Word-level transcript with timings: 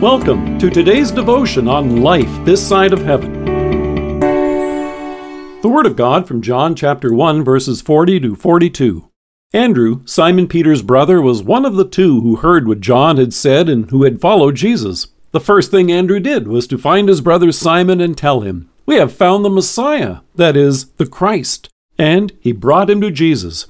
Welcome 0.00 0.58
to 0.60 0.70
today's 0.70 1.10
devotion 1.10 1.68
on 1.68 2.00
life 2.00 2.30
this 2.46 2.66
side 2.66 2.94
of 2.94 3.02
heaven. 3.02 3.44
The 5.60 5.68
Word 5.68 5.84
of 5.84 5.94
God 5.94 6.26
from 6.26 6.40
John 6.40 6.74
chapter 6.74 7.12
1, 7.12 7.44
verses 7.44 7.82
40 7.82 8.18
to 8.20 8.34
42. 8.34 9.10
Andrew, 9.52 10.00
Simon 10.06 10.48
Peter's 10.48 10.80
brother, 10.80 11.20
was 11.20 11.42
one 11.42 11.66
of 11.66 11.74
the 11.74 11.86
two 11.86 12.22
who 12.22 12.36
heard 12.36 12.66
what 12.66 12.80
John 12.80 13.18
had 13.18 13.34
said 13.34 13.68
and 13.68 13.90
who 13.90 14.04
had 14.04 14.22
followed 14.22 14.56
Jesus. 14.56 15.08
The 15.32 15.38
first 15.38 15.70
thing 15.70 15.92
Andrew 15.92 16.18
did 16.18 16.48
was 16.48 16.66
to 16.68 16.78
find 16.78 17.06
his 17.06 17.20
brother 17.20 17.52
Simon 17.52 18.00
and 18.00 18.16
tell 18.16 18.40
him, 18.40 18.70
We 18.86 18.94
have 18.94 19.12
found 19.12 19.44
the 19.44 19.50
Messiah, 19.50 20.20
that 20.34 20.56
is, 20.56 20.86
the 20.92 21.04
Christ. 21.06 21.68
And 21.98 22.32
he 22.40 22.52
brought 22.52 22.88
him 22.88 23.02
to 23.02 23.10
Jesus. 23.10 23.66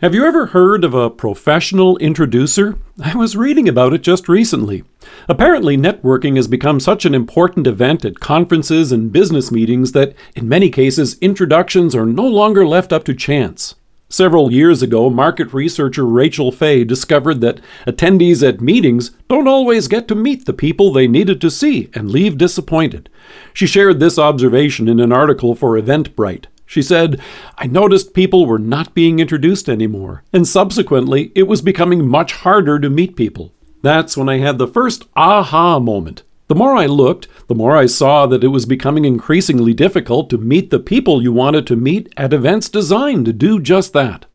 Have 0.00 0.12
you 0.12 0.26
ever 0.26 0.46
heard 0.46 0.82
of 0.82 0.94
a 0.94 1.08
professional 1.08 1.98
introducer? 1.98 2.80
I 3.00 3.14
was 3.14 3.36
reading 3.36 3.68
about 3.68 3.94
it 3.94 4.02
just 4.02 4.28
recently. 4.28 4.82
Apparently, 5.28 5.76
networking 5.76 6.36
has 6.36 6.48
become 6.48 6.80
such 6.80 7.04
an 7.04 7.14
important 7.14 7.66
event 7.66 8.04
at 8.04 8.20
conferences 8.20 8.92
and 8.92 9.12
business 9.12 9.50
meetings 9.50 9.92
that, 9.92 10.14
in 10.34 10.48
many 10.48 10.70
cases, 10.70 11.18
introductions 11.20 11.94
are 11.94 12.06
no 12.06 12.26
longer 12.26 12.66
left 12.66 12.92
up 12.92 13.04
to 13.04 13.14
chance. 13.14 13.74
Several 14.12 14.52
years 14.52 14.82
ago, 14.82 15.08
market 15.08 15.54
researcher 15.54 16.04
Rachel 16.04 16.52
Fay 16.52 16.84
discovered 16.84 17.40
that 17.40 17.62
attendees 17.86 18.46
at 18.46 18.60
meetings 18.60 19.12
don't 19.26 19.48
always 19.48 19.88
get 19.88 20.06
to 20.08 20.14
meet 20.14 20.44
the 20.44 20.52
people 20.52 20.92
they 20.92 21.08
needed 21.08 21.40
to 21.40 21.50
see 21.50 21.88
and 21.94 22.10
leave 22.10 22.36
disappointed. 22.36 23.08
She 23.54 23.66
shared 23.66 24.00
this 24.00 24.18
observation 24.18 24.86
in 24.86 25.00
an 25.00 25.12
article 25.12 25.54
for 25.54 25.80
Eventbrite. 25.80 26.44
She 26.66 26.82
said, 26.82 27.22
I 27.56 27.66
noticed 27.66 28.12
people 28.12 28.44
were 28.44 28.58
not 28.58 28.92
being 28.92 29.18
introduced 29.18 29.68
anymore, 29.68 30.24
and 30.30 30.46
subsequently 30.46 31.32
it 31.34 31.44
was 31.44 31.62
becoming 31.62 32.06
much 32.06 32.32
harder 32.32 32.78
to 32.80 32.90
meet 32.90 33.16
people. 33.16 33.54
That's 33.82 34.16
when 34.16 34.28
I 34.28 34.38
had 34.38 34.58
the 34.58 34.68
first 34.68 35.08
aha 35.16 35.78
moment. 35.78 36.22
The 36.46 36.54
more 36.54 36.76
I 36.76 36.86
looked, 36.86 37.28
the 37.48 37.54
more 37.54 37.76
I 37.76 37.86
saw 37.86 38.26
that 38.26 38.44
it 38.44 38.48
was 38.48 38.66
becoming 38.66 39.04
increasingly 39.04 39.74
difficult 39.74 40.30
to 40.30 40.38
meet 40.38 40.70
the 40.70 40.78
people 40.78 41.22
you 41.22 41.32
wanted 41.32 41.66
to 41.66 41.76
meet 41.76 42.12
at 42.16 42.32
events 42.32 42.68
designed 42.68 43.26
to 43.26 43.32
do 43.32 43.60
just 43.60 43.92
that. 43.92 44.26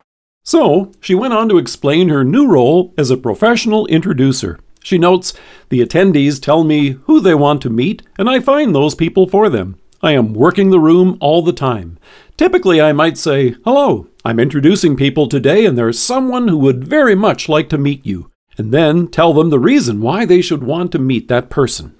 So, 0.44 0.92
she 1.00 1.14
went 1.14 1.34
on 1.34 1.48
to 1.50 1.58
explain 1.58 2.08
her 2.08 2.24
new 2.24 2.46
role 2.46 2.92
as 2.98 3.10
a 3.10 3.16
professional 3.16 3.86
introducer. 3.86 4.58
She 4.82 4.98
notes, 4.98 5.34
The 5.68 5.80
attendees 5.80 6.40
tell 6.40 6.64
me 6.64 6.90
who 7.04 7.20
they 7.20 7.34
want 7.34 7.62
to 7.62 7.70
meet, 7.70 8.02
and 8.18 8.28
I 8.28 8.40
find 8.40 8.74
those 8.74 8.94
people 8.94 9.28
for 9.28 9.48
them. 9.48 9.78
I 10.02 10.12
am 10.12 10.32
working 10.32 10.70
the 10.70 10.80
room 10.80 11.18
all 11.20 11.42
the 11.42 11.52
time. 11.52 11.98
Typically, 12.36 12.80
I 12.80 12.92
might 12.92 13.18
say, 13.18 13.56
Hello, 13.64 14.06
I'm 14.24 14.40
introducing 14.40 14.96
people 14.96 15.28
today, 15.28 15.66
and 15.66 15.76
there's 15.76 15.98
someone 15.98 16.48
who 16.48 16.58
would 16.58 16.84
very 16.84 17.14
much 17.14 17.48
like 17.48 17.68
to 17.70 17.78
meet 17.78 18.06
you, 18.06 18.30
and 18.58 18.72
then 18.72 19.08
tell 19.08 19.32
them 19.32 19.50
the 19.50 19.58
reason 19.58 20.00
why 20.00 20.24
they 20.24 20.42
should 20.42 20.62
want 20.62 20.92
to 20.92 20.98
meet 20.98 21.28
that 21.28 21.48
person. 21.48 21.94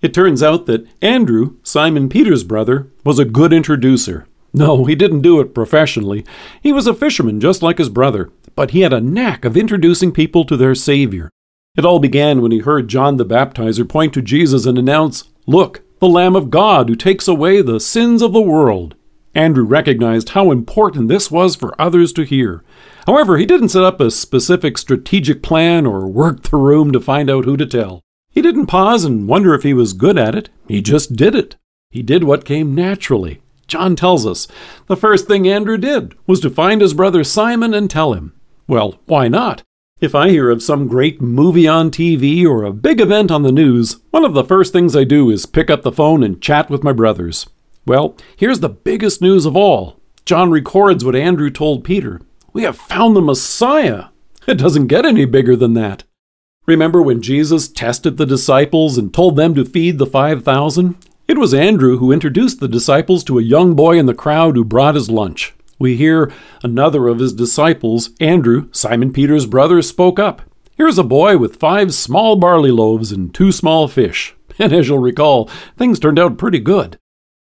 It 0.00 0.14
turns 0.14 0.42
out 0.42 0.66
that 0.66 0.86
Andrew, 1.02 1.56
Simon 1.62 2.08
Peter's 2.08 2.44
brother, 2.44 2.88
was 3.04 3.18
a 3.18 3.24
good 3.24 3.52
introducer. 3.52 4.26
No, 4.54 4.84
he 4.84 4.94
didn't 4.94 5.20
do 5.20 5.40
it 5.40 5.54
professionally. 5.54 6.24
He 6.62 6.72
was 6.72 6.86
a 6.86 6.94
fisherman 6.94 7.40
just 7.40 7.62
like 7.62 7.78
his 7.78 7.90
brother, 7.90 8.30
but 8.54 8.70
he 8.70 8.80
had 8.80 8.92
a 8.92 9.00
knack 9.00 9.44
of 9.44 9.56
introducing 9.56 10.12
people 10.12 10.44
to 10.46 10.56
their 10.56 10.74
Savior. 10.74 11.30
It 11.76 11.84
all 11.84 11.98
began 11.98 12.40
when 12.40 12.52
he 12.52 12.60
heard 12.60 12.88
John 12.88 13.18
the 13.18 13.26
Baptizer 13.26 13.86
point 13.86 14.14
to 14.14 14.22
Jesus 14.22 14.64
and 14.64 14.78
announce, 14.78 15.24
Look, 15.46 15.82
the 15.98 16.08
Lamb 16.08 16.34
of 16.34 16.50
God 16.50 16.88
who 16.88 16.96
takes 16.96 17.28
away 17.28 17.60
the 17.60 17.80
sins 17.80 18.22
of 18.22 18.32
the 18.32 18.40
world. 18.40 18.94
Andrew 19.36 19.64
recognized 19.64 20.30
how 20.30 20.50
important 20.50 21.08
this 21.08 21.30
was 21.30 21.56
for 21.56 21.78
others 21.78 22.10
to 22.14 22.24
hear. 22.24 22.64
However, 23.06 23.36
he 23.36 23.44
didn't 23.44 23.68
set 23.68 23.84
up 23.84 24.00
a 24.00 24.10
specific 24.10 24.78
strategic 24.78 25.42
plan 25.42 25.84
or 25.84 26.06
work 26.06 26.42
the 26.42 26.56
room 26.56 26.90
to 26.92 27.00
find 27.00 27.28
out 27.28 27.44
who 27.44 27.58
to 27.58 27.66
tell. 27.66 28.00
He 28.30 28.40
didn't 28.40 28.66
pause 28.66 29.04
and 29.04 29.28
wonder 29.28 29.54
if 29.54 29.62
he 29.62 29.74
was 29.74 29.92
good 29.92 30.16
at 30.16 30.34
it. 30.34 30.48
He 30.66 30.80
just 30.80 31.16
did 31.16 31.34
it. 31.34 31.56
He 31.90 32.02
did 32.02 32.24
what 32.24 32.46
came 32.46 32.74
naturally. 32.74 33.42
John 33.66 33.94
tells 33.94 34.26
us 34.26 34.48
the 34.86 34.96
first 34.96 35.26
thing 35.26 35.46
Andrew 35.46 35.76
did 35.76 36.14
was 36.26 36.40
to 36.40 36.48
find 36.48 36.80
his 36.80 36.94
brother 36.94 37.22
Simon 37.22 37.74
and 37.74 37.90
tell 37.90 38.14
him. 38.14 38.32
Well, 38.66 38.98
why 39.04 39.28
not? 39.28 39.62
If 40.00 40.14
I 40.14 40.30
hear 40.30 40.48
of 40.50 40.62
some 40.62 40.88
great 40.88 41.20
movie 41.20 41.68
on 41.68 41.90
TV 41.90 42.46
or 42.46 42.64
a 42.64 42.72
big 42.72 43.02
event 43.02 43.30
on 43.30 43.42
the 43.42 43.52
news, 43.52 44.00
one 44.10 44.24
of 44.24 44.32
the 44.32 44.44
first 44.44 44.72
things 44.72 44.96
I 44.96 45.04
do 45.04 45.28
is 45.28 45.44
pick 45.44 45.68
up 45.68 45.82
the 45.82 45.92
phone 45.92 46.22
and 46.22 46.40
chat 46.40 46.70
with 46.70 46.82
my 46.82 46.92
brothers. 46.92 47.46
Well, 47.86 48.16
here's 48.36 48.60
the 48.60 48.68
biggest 48.68 49.22
news 49.22 49.46
of 49.46 49.56
all. 49.56 50.00
John 50.24 50.50
records 50.50 51.04
what 51.04 51.14
Andrew 51.14 51.50
told 51.50 51.84
Peter. 51.84 52.20
We 52.52 52.64
have 52.64 52.76
found 52.76 53.14
the 53.14 53.20
Messiah. 53.20 54.06
It 54.46 54.56
doesn't 54.58 54.88
get 54.88 55.06
any 55.06 55.24
bigger 55.24 55.54
than 55.54 55.74
that. 55.74 56.02
Remember 56.66 57.00
when 57.00 57.22
Jesus 57.22 57.68
tested 57.68 58.16
the 58.16 58.26
disciples 58.26 58.98
and 58.98 59.14
told 59.14 59.36
them 59.36 59.54
to 59.54 59.64
feed 59.64 59.98
the 59.98 60.06
5,000? 60.06 60.96
It 61.28 61.38
was 61.38 61.54
Andrew 61.54 61.98
who 61.98 62.10
introduced 62.10 62.58
the 62.58 62.66
disciples 62.66 63.22
to 63.24 63.38
a 63.38 63.42
young 63.42 63.74
boy 63.74 63.98
in 63.98 64.06
the 64.06 64.14
crowd 64.14 64.56
who 64.56 64.64
brought 64.64 64.96
his 64.96 65.08
lunch. 65.08 65.54
We 65.78 65.96
hear 65.96 66.32
another 66.64 67.06
of 67.06 67.20
his 67.20 67.32
disciples, 67.32 68.10
Andrew, 68.18 68.68
Simon 68.72 69.12
Peter's 69.12 69.46
brother, 69.46 69.80
spoke 69.80 70.18
up. 70.18 70.42
Here's 70.76 70.98
a 70.98 71.04
boy 71.04 71.38
with 71.38 71.56
five 71.56 71.94
small 71.94 72.34
barley 72.34 72.72
loaves 72.72 73.12
and 73.12 73.32
two 73.32 73.52
small 73.52 73.86
fish. 73.86 74.34
And 74.58 74.72
as 74.72 74.88
you'll 74.88 75.00
recall, 75.00 75.50
things 75.76 75.98
turned 75.98 76.18
out 76.18 76.38
pretty 76.38 76.60
good. 76.60 76.98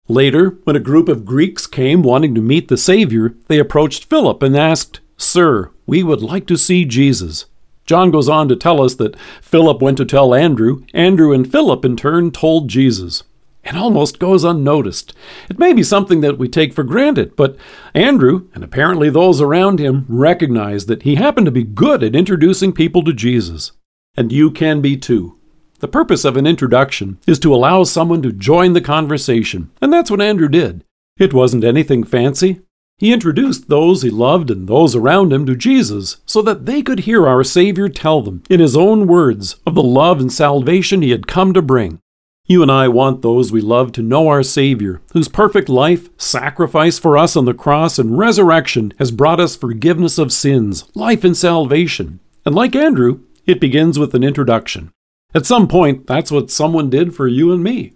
Later, 0.09 0.57
when 0.65 0.75
a 0.75 0.81
group 0.81 1.07
of 1.07 1.23
Greeks 1.23 1.65
came 1.65 2.03
wanting 2.03 2.35
to 2.35 2.41
meet 2.41 2.67
the 2.67 2.75
Savior, 2.75 3.35
they 3.47 3.57
approached 3.57 4.09
Philip 4.09 4.43
and 4.43 4.57
asked, 4.57 4.99
Sir, 5.15 5.71
we 5.85 6.03
would 6.03 6.21
like 6.21 6.45
to 6.47 6.57
see 6.57 6.83
Jesus. 6.83 7.45
John 7.85 8.11
goes 8.11 8.27
on 8.27 8.49
to 8.49 8.55
tell 8.57 8.81
us 8.81 8.95
that 8.95 9.17
Philip 9.41 9.81
went 9.81 9.95
to 9.97 10.05
tell 10.05 10.33
Andrew, 10.33 10.83
Andrew 10.93 11.31
and 11.31 11.49
Philip 11.49 11.85
in 11.85 11.95
turn 11.95 12.31
told 12.31 12.67
Jesus. 12.67 13.23
It 13.63 13.77
almost 13.77 14.19
goes 14.19 14.43
unnoticed. 14.43 15.13
It 15.49 15.57
may 15.57 15.71
be 15.71 15.83
something 15.83 16.19
that 16.19 16.37
we 16.37 16.49
take 16.49 16.73
for 16.73 16.83
granted, 16.83 17.37
but 17.37 17.55
Andrew, 17.93 18.49
and 18.53 18.61
apparently 18.61 19.09
those 19.09 19.39
around 19.39 19.79
him, 19.79 20.05
recognized 20.09 20.89
that 20.89 21.03
he 21.03 21.15
happened 21.15 21.45
to 21.45 21.51
be 21.51 21.63
good 21.63 22.03
at 22.03 22.15
introducing 22.15 22.73
people 22.73 23.03
to 23.03 23.13
Jesus. 23.13 23.71
And 24.17 24.33
you 24.33 24.51
can 24.51 24.81
be 24.81 24.97
too. 24.97 25.39
The 25.83 25.89
purpose 25.89 26.23
of 26.23 26.37
an 26.37 26.47
introduction 26.47 27.17
is 27.27 27.39
to 27.39 27.53
allow 27.53 27.83
someone 27.83 28.21
to 28.21 28.31
join 28.31 28.71
the 28.71 28.79
conversation, 28.79 29.69
and 29.81 29.91
that's 29.91 30.09
what 30.09 30.21
Andrew 30.21 30.47
did. 30.47 30.85
It 31.19 31.33
wasn't 31.33 31.65
anything 31.65 32.05
fancy. 32.05 32.61
He 32.99 33.11
introduced 33.11 33.67
those 33.67 34.01
he 34.01 34.09
loved 34.09 34.49
and 34.49 34.65
those 34.65 34.95
around 34.95 35.33
him 35.33 35.45
to 35.45 35.57
Jesus 35.57 36.21
so 36.25 36.41
that 36.43 36.65
they 36.65 36.81
could 36.83 36.99
hear 36.99 37.27
our 37.27 37.43
Savior 37.43 37.89
tell 37.89 38.21
them, 38.21 38.43
in 38.49 38.61
his 38.61 38.77
own 38.77 39.07
words, 39.07 39.57
of 39.67 39.75
the 39.75 39.83
love 39.83 40.21
and 40.21 40.31
salvation 40.31 41.01
he 41.01 41.11
had 41.11 41.27
come 41.27 41.53
to 41.53 41.61
bring. 41.61 41.99
You 42.47 42.61
and 42.61 42.71
I 42.71 42.87
want 42.87 43.21
those 43.21 43.51
we 43.51 43.59
love 43.59 43.91
to 43.91 44.01
know 44.01 44.29
our 44.29 44.41
Savior, 44.41 45.01
whose 45.11 45.27
perfect 45.27 45.67
life, 45.67 46.07
sacrifice 46.17 46.97
for 46.97 47.17
us 47.17 47.35
on 47.35 47.43
the 47.43 47.53
cross, 47.53 47.99
and 47.99 48.17
resurrection 48.17 48.93
has 48.99 49.11
brought 49.11 49.41
us 49.41 49.57
forgiveness 49.57 50.17
of 50.17 50.31
sins, 50.31 50.85
life, 50.95 51.25
and 51.25 51.35
salvation. 51.35 52.21
And 52.45 52.55
like 52.55 52.73
Andrew, 52.73 53.19
it 53.45 53.59
begins 53.59 53.99
with 53.99 54.13
an 54.13 54.23
introduction. 54.23 54.89
At 55.33 55.45
some 55.45 55.67
point, 55.67 56.07
that's 56.07 56.31
what 56.31 56.51
someone 56.51 56.89
did 56.89 57.15
for 57.15 57.27
you 57.27 57.51
and 57.51 57.63
me. 57.63 57.93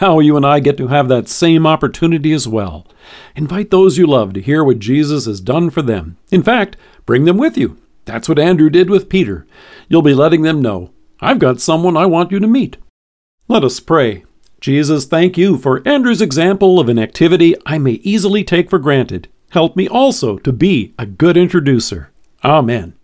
Now 0.00 0.18
you 0.18 0.36
and 0.36 0.46
I 0.46 0.60
get 0.60 0.76
to 0.78 0.88
have 0.88 1.08
that 1.08 1.28
same 1.28 1.66
opportunity 1.66 2.32
as 2.32 2.48
well. 2.48 2.86
Invite 3.36 3.70
those 3.70 3.98
you 3.98 4.06
love 4.06 4.32
to 4.32 4.40
hear 4.40 4.64
what 4.64 4.78
Jesus 4.78 5.26
has 5.26 5.40
done 5.40 5.68
for 5.70 5.82
them. 5.82 6.16
In 6.30 6.42
fact, 6.42 6.76
bring 7.04 7.24
them 7.24 7.36
with 7.36 7.58
you. 7.58 7.78
That's 8.06 8.28
what 8.28 8.38
Andrew 8.38 8.70
did 8.70 8.88
with 8.88 9.08
Peter. 9.08 9.46
You'll 9.88 10.02
be 10.02 10.14
letting 10.14 10.42
them 10.42 10.62
know, 10.62 10.90
I've 11.20 11.38
got 11.38 11.60
someone 11.60 11.96
I 11.96 12.06
want 12.06 12.32
you 12.32 12.40
to 12.40 12.46
meet. 12.46 12.76
Let 13.48 13.64
us 13.64 13.80
pray. 13.80 14.24
Jesus, 14.60 15.04
thank 15.04 15.36
you 15.36 15.58
for 15.58 15.86
Andrew's 15.86 16.22
example 16.22 16.80
of 16.80 16.88
an 16.88 16.98
activity 16.98 17.54
I 17.66 17.76
may 17.76 17.92
easily 18.02 18.42
take 18.44 18.70
for 18.70 18.78
granted. 18.78 19.28
Help 19.50 19.76
me 19.76 19.86
also 19.86 20.38
to 20.38 20.52
be 20.52 20.94
a 20.98 21.04
good 21.06 21.36
introducer. 21.36 22.10
Amen. 22.42 22.94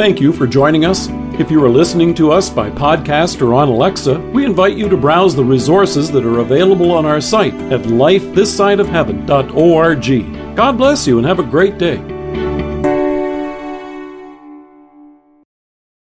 Thank 0.00 0.16
you 0.18 0.32
for 0.32 0.46
joining 0.46 0.86
us. 0.86 1.08
If 1.38 1.50
you 1.50 1.62
are 1.62 1.68
listening 1.68 2.14
to 2.14 2.32
us 2.32 2.48
by 2.48 2.70
podcast 2.70 3.46
or 3.46 3.52
on 3.52 3.68
Alexa, 3.68 4.18
we 4.18 4.46
invite 4.46 4.74
you 4.74 4.88
to 4.88 4.96
browse 4.96 5.36
the 5.36 5.44
resources 5.44 6.10
that 6.12 6.24
are 6.24 6.38
available 6.38 6.90
on 6.90 7.04
our 7.04 7.20
site 7.20 7.52
at 7.70 7.82
lifethissideofheaven.org. 7.82 10.56
God 10.56 10.78
bless 10.78 11.06
you 11.06 11.18
and 11.18 11.26
have 11.26 11.38
a 11.38 11.42
great 11.42 11.76
day. 11.76 11.98